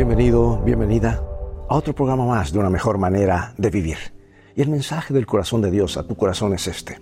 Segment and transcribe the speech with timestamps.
[0.00, 1.22] Bienvenido, bienvenida
[1.68, 3.98] a otro programa más de una mejor manera de vivir.
[4.56, 6.98] Y el mensaje del corazón de Dios a tu corazón es este.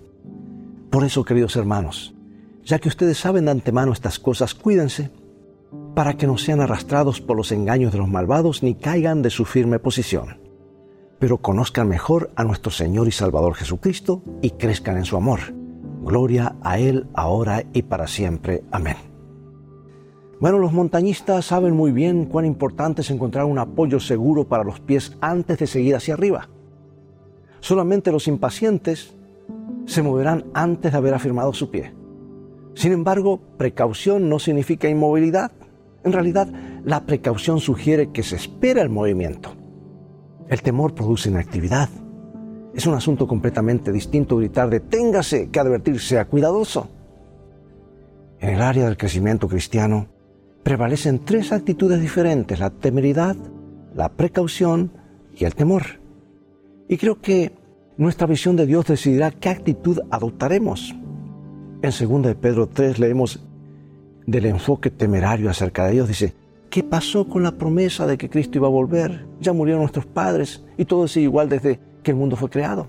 [0.89, 2.13] Por eso, queridos hermanos,
[2.65, 5.11] ya que ustedes saben de antemano estas cosas, cuídense
[5.95, 9.45] para que no sean arrastrados por los engaños de los malvados ni caigan de su
[9.45, 10.41] firme posición.
[11.19, 15.39] Pero conozcan mejor a nuestro Señor y Salvador Jesucristo y crezcan en su amor.
[16.03, 18.65] Gloria a Él ahora y para siempre.
[18.71, 19.08] Amén.
[20.39, 24.79] Bueno, los montañistas saben muy bien cuán importante es encontrar un apoyo seguro para los
[24.79, 26.47] pies antes de seguir hacia arriba.
[27.59, 29.15] Solamente los impacientes
[29.85, 31.93] se moverán antes de haber afirmado su pie.
[32.73, 35.51] Sin embargo, precaución no significa inmovilidad.
[36.05, 36.47] En realidad,
[36.85, 39.49] la precaución sugiere que se espera el movimiento.
[40.47, 41.89] El temor produce inactividad.
[42.73, 46.87] Es un asunto completamente distinto gritar deténgase que advertir sea cuidadoso.
[48.39, 50.07] En el área del crecimiento cristiano,
[50.69, 53.35] prevalecen tres actitudes diferentes, la temeridad,
[53.95, 54.91] la precaución
[55.35, 55.81] y el temor.
[56.87, 57.53] Y creo que
[57.97, 60.93] nuestra visión de Dios decidirá qué actitud adoptaremos.
[61.81, 63.43] En 2 de Pedro 3 leemos
[64.27, 66.07] del enfoque temerario acerca de Dios.
[66.07, 66.35] Dice,
[66.69, 69.25] ¿qué pasó con la promesa de que Cristo iba a volver?
[69.41, 72.85] Ya murieron nuestros padres y todo sigue igual desde que el mundo fue creado.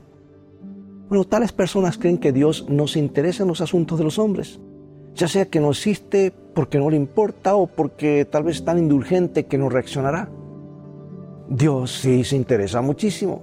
[1.08, 4.60] Bueno, tales personas creen que Dios no se interesa en los asuntos de los hombres
[5.14, 8.78] ya sea que no existe porque no le importa o porque tal vez es tan
[8.78, 10.28] indulgente que no reaccionará.
[11.48, 13.42] Dios sí se interesa muchísimo.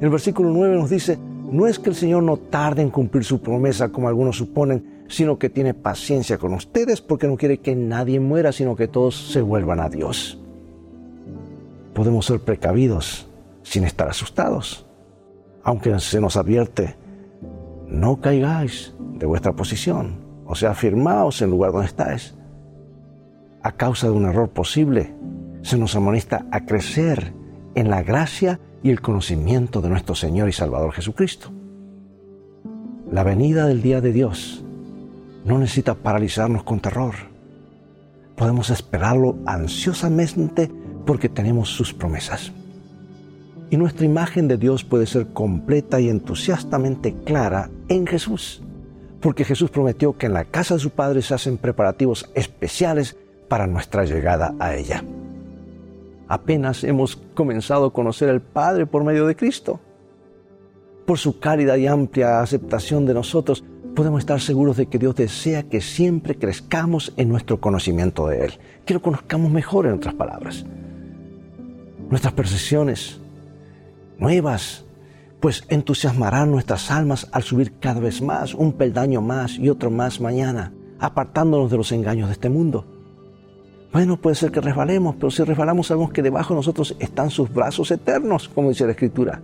[0.00, 1.18] El versículo 9 nos dice,
[1.50, 5.38] no es que el Señor no tarde en cumplir su promesa como algunos suponen, sino
[5.38, 9.40] que tiene paciencia con ustedes porque no quiere que nadie muera, sino que todos se
[9.40, 10.38] vuelvan a Dios.
[11.94, 13.26] Podemos ser precavidos
[13.62, 14.84] sin estar asustados,
[15.62, 16.96] aunque se nos advierte,
[17.88, 22.34] no caigáis de vuestra posición o sea, afirmaos en el lugar donde estáis.
[23.62, 25.14] A causa de un error posible,
[25.62, 27.32] se nos amonesta a crecer
[27.74, 31.50] en la gracia y el conocimiento de nuestro Señor y Salvador Jesucristo.
[33.10, 34.64] La venida del día de Dios
[35.44, 37.14] no necesita paralizarnos con terror.
[38.36, 40.70] Podemos esperarlo ansiosamente
[41.04, 42.52] porque tenemos sus promesas.
[43.70, 48.62] Y nuestra imagen de Dios puede ser completa y entusiastamente clara en Jesús
[49.20, 53.16] porque Jesús prometió que en la casa de su Padre se hacen preparativos especiales
[53.48, 55.04] para nuestra llegada a ella.
[56.28, 59.80] Apenas hemos comenzado a conocer al Padre por medio de Cristo.
[61.06, 63.62] Por su cálida y amplia aceptación de nosotros,
[63.94, 68.58] podemos estar seguros de que Dios desea que siempre crezcamos en nuestro conocimiento de Él,
[68.84, 70.64] que lo conozcamos mejor en otras palabras.
[72.10, 73.20] Nuestras percepciones
[74.18, 74.85] nuevas
[75.46, 80.20] pues entusiasmarán nuestras almas al subir cada vez más, un peldaño más y otro más
[80.20, 82.84] mañana, apartándonos de los engaños de este mundo.
[83.92, 87.48] Bueno, puede ser que resbalemos, pero si resbalamos sabemos que debajo de nosotros están sus
[87.54, 89.40] brazos eternos, como dice la Escritura.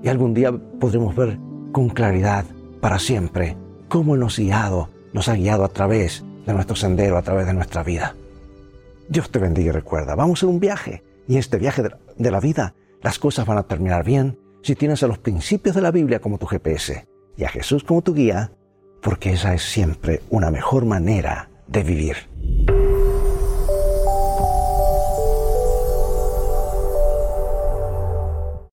[0.00, 1.40] Y algún día podremos ver
[1.72, 2.44] con claridad,
[2.80, 3.56] para siempre,
[3.88, 7.82] cómo nos, guiado, nos ha guiado a través de nuestro sendero, a través de nuestra
[7.82, 8.14] vida.
[9.08, 11.82] Dios te bendiga y recuerda, vamos en un viaje, y en este viaje
[12.16, 15.82] de la vida las cosas van a terminar bien si tienes a los principios de
[15.82, 17.06] la Biblia como tu GPS
[17.36, 18.52] y a Jesús como tu guía,
[19.02, 22.29] porque esa es siempre una mejor manera de vivir.